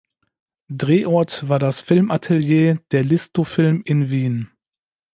[0.71, 4.49] Drehort war das Filmatelier der Listo-Film in Wien.